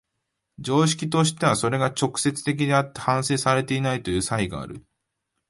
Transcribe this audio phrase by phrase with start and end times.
[0.63, 4.83] 常識としてはそれが直接的であって反省されていないという差異がある。